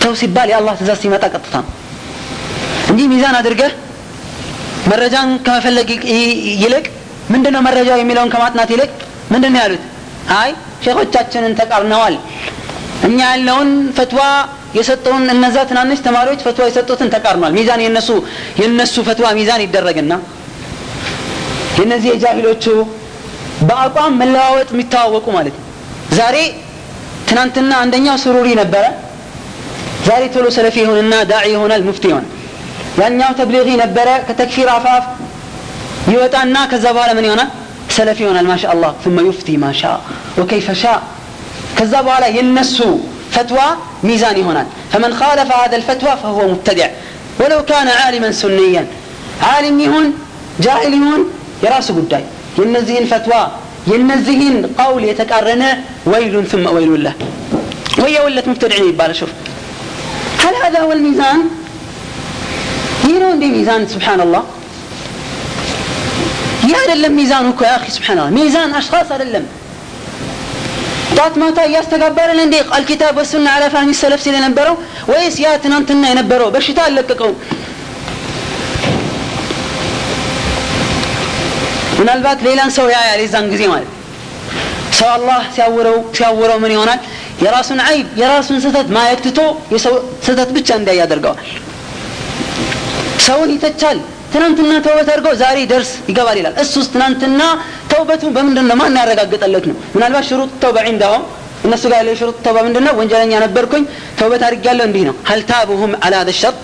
[0.08, 1.72] ተው ሲባል የአላህ ትእዛዝ ሲመጣ ቀጥታ ነው።
[2.91, 3.72] እንዲህ ሚዛን አድርገህ
[4.91, 5.89] መረጃን ከመፈለግ
[6.62, 6.86] ይልቅ
[7.34, 8.91] ምንድን ነው መረጃው የሚለውን ከማጥናት ይልቅ
[9.34, 9.82] ምንድን ነው ያሉት?
[10.38, 10.50] አይ
[10.86, 12.15] ሼኾቻችንን ተቃርነዋል።
[13.08, 14.22] እኛ ያለውን ፈትዋ
[14.78, 18.10] የሰጠውን እነዛ ትናንሽ ተማሪዎች ፈትዋ የሰጡትን ተቃርኗል። ሚዛን የነሱ
[18.62, 20.13] የነሱ ፈትዋ ሚዛን ይደረግና
[21.80, 22.65] የነዚህ የጃሂሎቹ
[23.67, 25.65] በአቋም መለዋወጥ የሚተዋወቁ ማለት ነው።
[26.20, 26.38] ዛሬ
[27.30, 28.86] ትናንትና አንደኛው ስሩሪ ነበረ
[30.08, 32.24] ثالث سلفي هنا داعي هنا المفتي هنا
[33.00, 35.04] يعني يوم تبلغي نبرة كتكفير عفاف.
[36.08, 37.50] يوت أن ناك الزبالة من هنا
[37.89, 38.96] سلفي هنا ما شاء الله.
[39.06, 40.02] ثم يفتي ما شاء.
[40.38, 41.02] وكيف شاء؟
[41.78, 43.00] كالزبالة ينسو
[43.32, 43.67] فتوى
[44.04, 44.65] ميزاني هنا.
[44.93, 46.88] فمن خالف هذا الفتوى فهو مبتدع.
[47.39, 48.88] ولو كان عالما سنيا.
[49.41, 50.13] عالم يهون
[50.60, 51.22] جاهل يهون
[51.63, 52.24] يراس قدي
[52.58, 53.48] ينزهن فتوى
[53.88, 57.13] ينزهن قول يتكرنه ويل ثم ويل له.
[58.02, 59.30] ويا ولت مبتدعين يبالا شوف.
[60.45, 61.40] هل هذا هو الميزان
[63.05, 64.42] ይህ ነው እንዴ ሚዛን ስብሓንላህ
[66.66, 69.45] ይህ አይደለም ሚዛኑ እኮ ያ ስብሓንላህ ሚዛን አሽኻስ አይደለም
[71.16, 74.77] ጧት ማታ እያስተጋባለን እንዴ አልኪታብ ወሱና አላ ፋህሚ ሰለፍ ሲል የነበረው
[75.11, 77.33] ወይስ ያ ትናንትና የነበረው በሽታ አልለቀቀው
[81.99, 83.90] ምናልባት ሌላን ሰው ያያል የዛን ጊዜ ማለት
[84.99, 87.01] ሰው አላህ ሲያውረው ሲያውረው ምን ይሆናል
[87.45, 89.40] የራሱን አይብ የራሱን ስህተት ማየት ትቶ
[89.75, 89.95] የሰው
[90.27, 91.40] ስህተት ብቻ እንዳይ ያደርገዋል
[93.27, 93.99] ሰውን ይተቻል
[94.33, 97.40] ትናንትና ተውበት አድርገው ዛሬ ደርስ ይገባል ይላል እሱስ ትናንትና
[97.90, 101.25] ተውበቱ በምንድን ነው ማን ያረጋግጠለት ነው ምናልባት ሽሩጥ ተውባ ዒንዳሁም
[101.66, 103.85] እነሱ ጋር ያለው ሽሩጥ ተውባ ምንድን ነው ወንጀለኛ ነበርኩኝ
[104.21, 106.59] ተውበት አድርጌያለሁ እንዲህ ነው ሀል ታቡሁም አላ ሀዘ ሸርጥ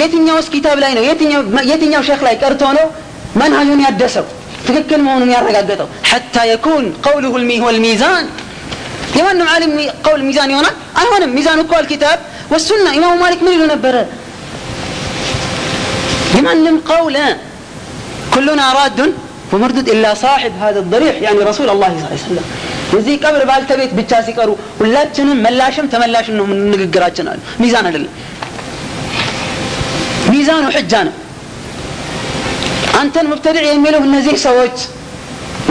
[0.00, 1.02] የትኛውስ ኪታብ ላይ ነው
[1.70, 2.86] የትኛው ሼክ ላይ ቀርቶ ነው
[3.40, 4.26] መንሃጁን ያደሰው
[4.66, 7.34] ትክክል መሆኑን ያረጋገጠው ሐታ የኩን ቀውሉሁ
[7.76, 8.26] ልሚዛን
[9.18, 9.72] የማንም ዓሊም
[10.06, 12.18] ቀውል ሚዛን ይሆናል አይሆንም ሚዛን እኮ አልኪታብ
[12.52, 13.96] ወሱና ኢማሙ ማሊክ ምን ይሉ ነበረ
[16.36, 16.58] لمن
[16.92, 17.16] قول
[18.34, 18.98] كلنا راد
[19.52, 22.46] ومردود إلا صاحب هذا الضريح يعني رسول الله صلى الله عليه وسلم
[22.94, 24.48] የዚህ ቀብር ባልተቤት ብቻ ሲቀሩ
[24.80, 28.12] ሁላችንም መላሽም ተመላሽም ነው ንግግራችን አለ ሚዛን አይደለም
[30.32, 31.14] ሚዛኑ ሕጃ ነው
[33.00, 34.76] አንተን ሙብተድዕ የሚለው እነዚህ ሰዎች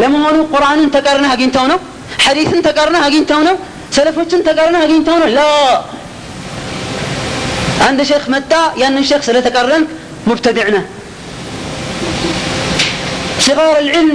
[0.02, 1.80] ለመሆኑ ቁርአንን ተቀርነህ አግኝተው ነው
[2.26, 3.56] ሐዲስን ተቀርነህ አግኝተው ነው
[3.98, 5.42] ሰለፎችን ተቀርነህ አግኝተው ነው ላ
[7.88, 9.88] አንድ ሼክ መጣ ያንን ሼክ ስለተቀረንክ
[10.32, 10.86] ሙብተድዕ ነህ
[13.48, 14.10] صغار العلم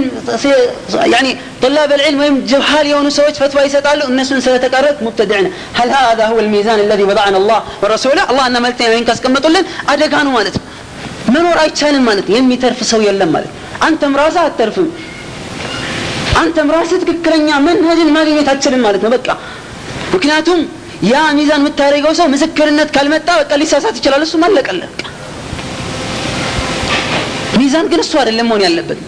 [1.13, 1.31] يعني
[1.63, 6.79] طلاب العلم ويم جهال يونو سويت فتوى يسألوا الناس ستكررت مبتدعنا هل هذا هو الميزان
[6.85, 10.55] الذي وضعنا الله ورسوله الله أن ملتين وين كاسكمتوا لنا أدقانوا مالت
[11.35, 13.51] መኖር አይቻልም ማለት ነው የሚተርፍ ሰው የለም ማለት
[13.87, 14.87] አንተም ራስህ አትተርፍም
[16.40, 19.28] አንተም ራስህ ትክክለኛ መንهጅን ማግኘት አትችልም ማለት ነው። በቃ
[20.14, 20.60] ምክንያቱም
[21.10, 24.82] ያ ሚዛን የምታደርገው ሰው ምስክርነት ካልመጣ በቃ ሊሳሳት ይችላል። እሱ ማለቀለ
[27.58, 29.00] ሚዛን ግን እሱ አይደለም መሆን ያለበት።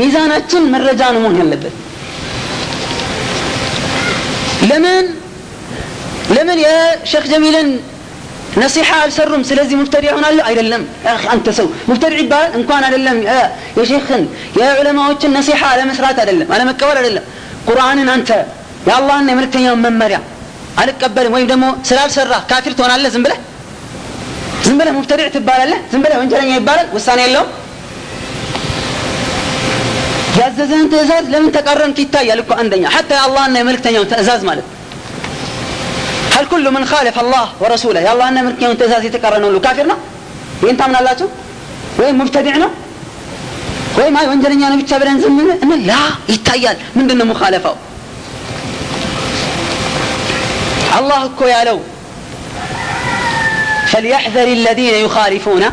[0.00, 1.74] ሚዛናችን መረጃ ነው መሆን ያለበት።
[4.70, 5.06] ለምን?
[6.34, 7.68] ለምን የሼክ ጀሚልን
[8.61, 10.81] ነሲሓ አልሰሩም ስለዚህ ሙብተዲ ይሆናሉ አይደለም
[11.33, 13.17] አንተ ሰው ሙብተዲ ይባላል እንኳን አይደለም
[13.79, 14.23] የሼክን
[14.59, 17.25] የዑለማዎችን ነሲሓ አለመስራት አይደለም አለመቀበል አይደለም
[17.69, 18.29] ቁርአንን አንተ
[18.87, 20.19] የአላህና የመልክተኛውን መመሪያ
[20.81, 23.39] አልቀበልም ወይም ደግሞ ስላልሰራ ካፊር ትሆናለህ ዝም ብለህ
[24.65, 27.49] ዝም ብለህ ሙብተዲዕ ትባላለህ ዝም ብለህ ወንጀለኛ ይባላል ውሳኔ የለውም
[30.39, 34.67] ያዘዘህን ትእዛዝ ለምን ተቃረንክ ይታያል እኮ አንደኛ ሐታ የአላህና የመልክተኛውን ትእዛዝ ማለት
[36.34, 39.96] هل كل من خالف الله ورسوله؟ يا الله أنا من كيون تزازي تقرنوا له كافرنا
[40.62, 41.28] وين تامنا الله
[41.98, 42.68] وين مبتدعنا
[43.98, 47.74] وين ما يونجلن يعني بتشابرن زمن إن لا يتايال من دون مخالفة.
[50.98, 51.80] الله كو يالو
[53.90, 55.64] فليحذر الذين يخالفون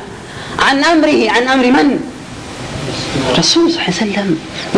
[0.60, 2.11] عن أمره عن أمر من؟
[3.39, 4.29] ረሱል ስ ሰለም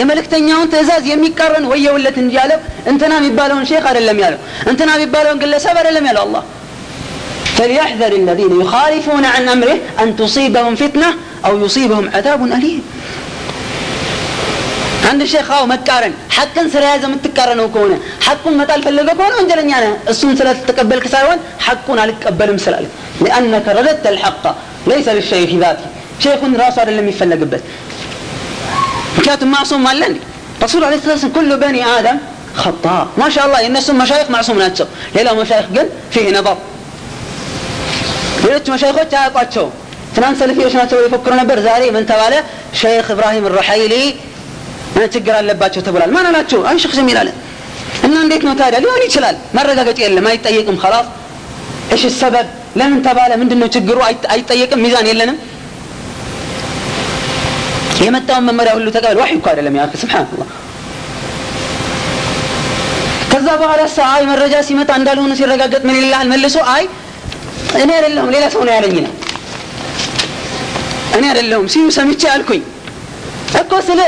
[0.00, 2.60] የመልእክተኛውን ትእዛዝ የሚቃረን ወየውለት እንጂ ያለው
[2.92, 4.40] እንትና የሚባለውን ሼክ አይደለም ያለው
[4.72, 6.44] እንትና የሚባለውን ግለሰብ አይደለም ያለው አላህ
[7.58, 11.08] فليحذر الذين يخالفون عن أمره أن تصيبهم فتنة
[11.46, 12.82] أو يصيبهم عذاب أليم
[15.10, 20.30] عند الشيخ أو مكارن حقا سريازة متكارن كونه حق متال فلقه كونه وانجلن يعني السن
[20.38, 22.84] سلا تقبل كسايوان حق عليك قبل مسلال
[23.24, 24.44] لأنك رددت الحق
[24.90, 25.86] ليس للشيخ ذاته
[26.24, 27.42] شيخ راسه لم يفلق
[29.12, 30.18] بس ምክንያቱም ማዕሱም አለ እንዴ
[30.62, 32.18] ረሱል አለ ስላም ኩሉ በኒ አደም
[32.60, 32.84] ከጣ
[33.20, 34.86] ማሻ አላህ የእነሱም መሻይክ ማዕሱም ናቸው
[35.16, 36.56] ሌላው መሻይክ ግን ፊህ ነበር
[38.44, 39.72] ሌሎች መሻይኮች አያውቋቸውም
[40.14, 42.34] ትናንት ሰልፊዎች ናቸው ይፎክሩ ነበር ዛሬ ምን ተባለ
[42.80, 43.94] ሸይክ እብራሂም ራሐይሊ
[45.14, 47.28] ችግር አለባቸው ተብሏል ማን አላቸው አይ ሸክ ጀሚል አለ
[48.06, 51.06] እና እንዴት ነው ታዲያ ሊሆን ይችላል ማረጋገጥ የለም አይጠየቅም خلاص
[51.94, 52.46] ايش السبب
[52.78, 53.98] ለምን ተባለ ምንድነው ችግሩ
[54.34, 55.36] አይጠየቅም ሚዛን የለንም
[58.04, 60.48] የመጣውን መመሪያ ሁሉ ተቀበል ዋሕይ እኮ አይደለም ያ ስብሓንላህ
[63.32, 66.84] ከዛ በኋላ ሳ አይ መረጃ ሲመጣ እንዳልሆነ ሲረጋገጥ ምን ይልሃል መልሶ አይ
[67.82, 69.12] እኔ አይደለሁም ሌላ ሰው ነው ያለኝ ነው
[71.18, 72.62] እኔ አይደለሁም ሲሉ ሰምቼ አልኩኝ
[73.60, 74.00] እኮ ስለ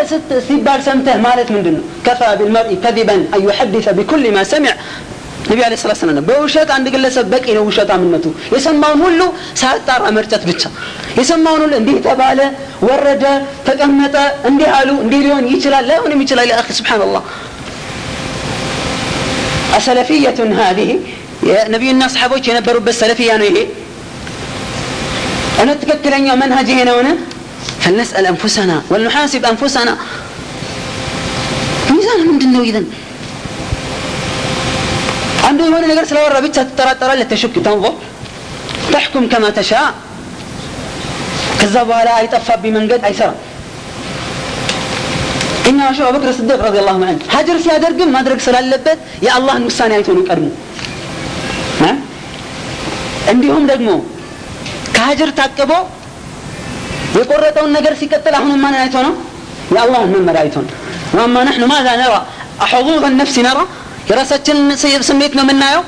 [0.48, 4.74] ሲባል ሰምተህ ማለት ምንድን ነው ከፋ ቢልመርኢ ከዚበን አን ዩሐዲሰ ቢኩል ማ ሰሚዕ
[5.50, 9.20] ነቢ አለ ስላት ሰላም በውሸት አንድ ግለሰብ በቂ ነው ውሸታምነቱ የሰማውን ሁሉ
[9.61, 10.62] ሳያጣራ መርጨት ብቻ
[11.18, 12.40] የሰማውን ሁሉ እንዲህ ተባለ
[12.88, 13.24] ወረደ
[13.68, 14.16] ተቀመጠ
[14.50, 17.24] እንዲህ አሉ እንዲህ ሊሆን ይችላል ላይሆንም ይችላል ያ ስብሓንላህ
[19.78, 20.90] አሰለፊየቱን ሀዚህ
[21.50, 23.59] የነቢዩና ሰሓቦች የነበሩበት ሰለፊያ ነው ይሄ
[25.61, 27.09] እውነት ትክክለኛው መንሀጅ ይሄ ነውን
[27.80, 29.96] فلنسأل أنفسنا ولنحاسب أنفسنا
[31.90, 32.87] ميزان من دنو إذن
[35.44, 37.94] عنده يهون نقر سلوى الربيت ترى ترى تشك تنظر
[38.92, 39.50] تحكم كما
[41.65, 43.38] ከዛ በኋላ አይጠፋብኝ መንገድ አይሰራም
[45.69, 50.23] እኛ ሸ አቡበክር ስዲቅ ረዲ ላሁ አን ሀጅር ሲያደርግም ማድረግ ስላለበት የአላህን ውሳኔ አይቶ ነው
[50.30, 50.47] ቀድሞ
[53.34, 53.89] እንዲሁም ደግሞ
[54.95, 55.71] ከሀጅር ታቅቦ
[57.17, 59.13] የቆረጠውን ነገር ሲቀጥል አሁንም ማንን አይቶ ነው
[59.75, 60.71] የአላህን መመሪያ አይቶ ነው
[61.17, 62.15] ዋማ ነሕኑ ማዛ ነራ
[62.65, 63.60] አሑዙር ነፍሲ ነራ
[64.12, 64.71] የራሳችንን
[65.10, 65.84] ስሜት ነው የምናየው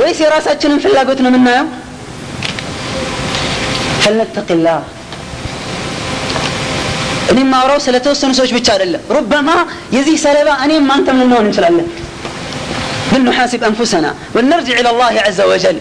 [0.00, 1.66] ወይስ የራሳችንን ፍላጎት ነው የምናየው
[4.03, 4.79] ፈለተቅላህ
[7.31, 9.49] እኔ ማውራው ስለተወሰኑ ሰዎች ብቻ አይደለም ሩበማ
[9.95, 11.87] የዚህ ሰለባ እኔም አንተም ልንሆን እንችላለን
[13.11, 15.77] ግን ኑሓሲብ አንፉሰና ወነርጅዕ ኢላ ላህ ዐዘ ወጀል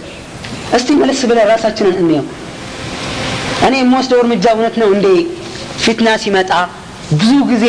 [0.76, 2.24] እስቲ መለስ ብለን ራሳችንን እንየው
[3.66, 5.06] እኔ የምወስደው እርምጃ እውነት ነው እንዴ
[5.84, 6.52] ፊትና ሲመጣ
[7.20, 7.66] ብዙ ጊዜ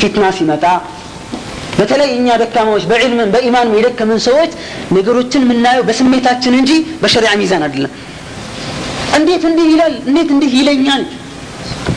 [0.00, 0.64] ፊትና ሲመጣ
[1.78, 4.52] በተለይ እኛ ደካማዎች በዕልምን በኢማንም የደከምን ሰዎች
[4.96, 7.92] ነገሮችን የምናየው በስሜታችን እንጂ በሸሪዓ ሚዛን አይደለም
[9.17, 11.03] እንዴት እንዲህ ይላል እንዴት እንዲህ ይለኛል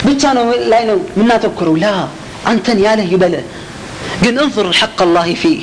[0.07, 1.87] ብቻ ነው ላይ ነው የምናተኩረው ላ
[2.51, 3.45] አንተን ያለህ ይበልህ
[4.23, 5.61] ግን እንፍር ሐቅ አላህ ፊህ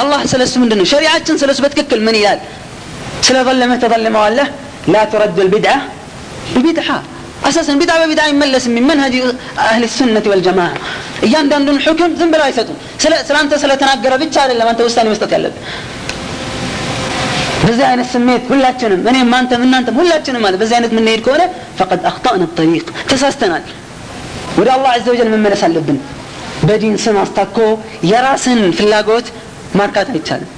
[0.00, 2.40] አላህ ስለሱ ምንድን ነው ሸሪዓችን ስለሱ በትክክል ምን ይላል
[3.26, 4.48] ስለظለመህ ተظልመዋለህ
[4.94, 5.74] ላ ትረዱ ልቢድዓ
[6.54, 6.88] ብቢድዓ
[7.48, 9.14] أساسا بدعه ببدعه يملس من منهج
[9.70, 10.76] أهل السنة والجماعه
[11.26, 15.60] እያንዳንዱን ሑክም ዝም ብለው አይሰጡም ስለ አንተ ስለተናገረ ብቻ አይደለም አንተ ውሳኔ መስጠት ያለብህ
[17.62, 21.42] በዚህ አይነት ስሜት ሁላችንም እኔም አንተም እናንተም ሁላችንም ማለት በዚህ አይነት የምንሄድ ከሆነ
[21.78, 23.64] ፈቀድ አክጣእና ጠሪቅ ተሳስተናል።
[24.58, 25.98] ወደ አላህ አዘ ወጀል መመለስ አለብን።
[26.62, 27.58] በዲን ስም አስታኮ
[28.10, 29.28] የራስን ፍላጎት
[29.74, 30.50] ማርካት አይቻልም